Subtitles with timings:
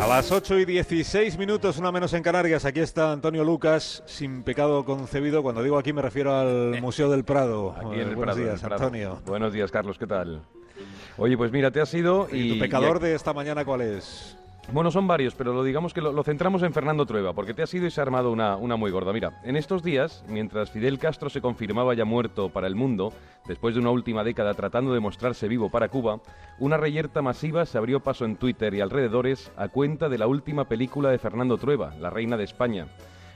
[0.00, 4.42] A las 8 y 16 minutos, una menos en Canarias, aquí está Antonio Lucas, sin
[4.42, 5.42] pecado concebido.
[5.42, 7.72] Cuando digo aquí me refiero al Museo del Prado.
[7.76, 8.84] Aquí en el Eh, Buenos Prado, en días, el Prado.
[8.84, 9.18] Antonio.
[9.24, 10.42] Buenos días, Carlos, ¿qué tal?
[11.16, 12.52] Oye, pues mira, te has ido ¿Y y...
[12.54, 14.36] tu pecador y- de esta mañana cuál es?
[14.72, 17.72] Bueno, son varios, pero lo digamos que lo, centramos en Fernando Trueba, porque te has
[17.74, 19.12] ido y se ha armado una, una muy gorda.
[19.12, 23.12] Mira, en estos días, mientras Fidel Castro se confirmaba ya muerto para el mundo,
[23.46, 26.20] después de una última década tratando de mostrarse vivo para Cuba,
[26.58, 30.64] una reyerta masiva se abrió paso en Twitter y alrededores a cuenta de la última
[30.64, 32.88] película de Fernando Trueba, La Reina de España.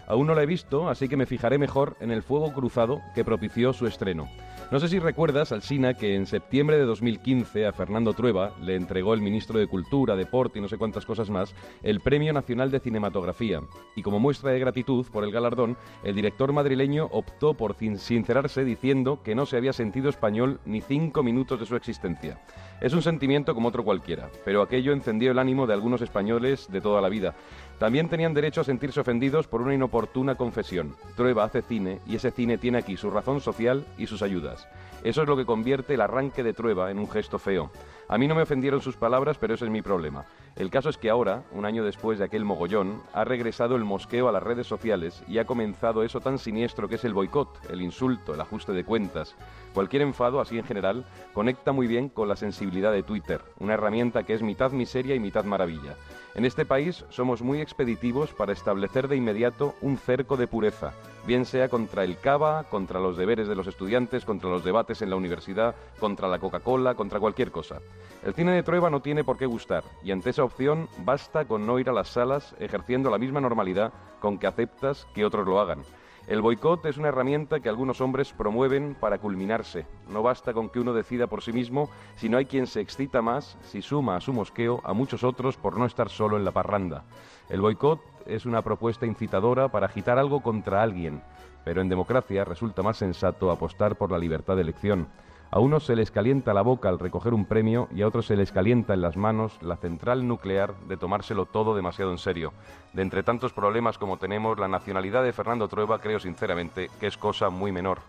[0.06, 3.24] Aún no la he visto, así que me fijaré mejor en el fuego cruzado que
[3.24, 4.28] propició su estreno.
[4.70, 9.14] No sé si recuerdas, Alsina, que en septiembre de 2015 a Fernando Trueba le entregó
[9.14, 12.78] el ministro de Cultura, Deporte y no sé cuántas cosas más el Premio Nacional de
[12.80, 13.62] Cinematografía.
[13.96, 18.62] Y como muestra de gratitud por el galardón, el director madrileño optó por sin- sincerarse
[18.62, 22.38] diciendo que no se había sentido español ni cinco minutos de su existencia.
[22.82, 26.80] Es un sentimiento como otro cualquiera, pero aquello encendió el ánimo de algunos españoles de
[26.82, 27.34] toda la vida.
[27.78, 30.94] También tenían derecho a sentirse ofendidos por una inoportuna confesión.
[31.16, 34.57] Trueba hace cine y ese cine tiene aquí su razón social y sus ayudas.
[35.02, 37.70] Eso es lo que convierte el arranque de Trueba en un gesto feo.
[38.10, 40.24] A mí no me ofendieron sus palabras, pero ese es mi problema.
[40.56, 44.28] El caso es que ahora, un año después de aquel mogollón, ha regresado el mosqueo
[44.28, 47.82] a las redes sociales y ha comenzado eso tan siniestro que es el boicot, el
[47.82, 49.36] insulto, el ajuste de cuentas.
[49.74, 54.22] Cualquier enfado, así en general, conecta muy bien con la sensibilidad de Twitter, una herramienta
[54.22, 55.94] que es mitad miseria y mitad maravilla.
[56.34, 60.92] En este país somos muy expeditivos para establecer de inmediato un cerco de pureza,
[61.26, 65.10] bien sea contra el cava, contra los deberes de los estudiantes, contra los debates en
[65.10, 67.80] la universidad, contra la Coca-Cola, contra cualquier cosa.
[68.24, 71.66] El cine de Trueba no tiene por qué gustar, y ante esa opción basta con
[71.66, 75.60] no ir a las salas ejerciendo la misma normalidad con que aceptas que otros lo
[75.60, 75.82] hagan.
[76.28, 79.86] El boicot es una herramienta que algunos hombres promueven para culminarse.
[80.10, 83.22] No basta con que uno decida por sí mismo, si no hay quien se excita
[83.22, 86.52] más si suma a su mosqueo a muchos otros por no estar solo en la
[86.52, 87.04] parranda.
[87.48, 91.22] El boicot es una propuesta incitadora para agitar algo contra alguien,
[91.64, 95.08] pero en democracia resulta más sensato apostar por la libertad de elección.
[95.50, 98.36] A unos se les calienta la boca al recoger un premio y a otros se
[98.36, 102.52] les calienta en las manos la central nuclear de tomárselo todo demasiado en serio.
[102.92, 107.16] De entre tantos problemas como tenemos, la nacionalidad de Fernando Trueba creo sinceramente que es
[107.16, 108.00] cosa muy menor.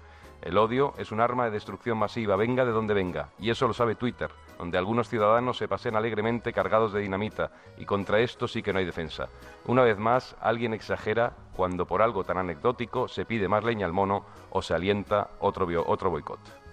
[0.42, 3.74] El odio es un arma de destrucción masiva, venga de donde venga, y eso lo
[3.74, 8.62] sabe Twitter, donde algunos ciudadanos se pasean alegremente cargados de dinamita, y contra esto sí
[8.62, 9.28] que no hay defensa.
[9.66, 13.94] Una vez más, alguien exagera cuando por algo tan anecdótico se pide más leña al
[13.94, 16.69] mono o se alienta otro, otro boicot.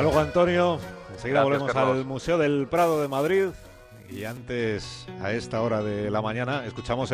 [0.00, 0.78] Hasta luego, Antonio.
[1.12, 1.96] Enseguida Gracias, volvemos Carlos.
[1.98, 3.48] al Museo del Prado de Madrid.
[4.08, 7.08] Y antes, a esta hora de la mañana, escuchamos el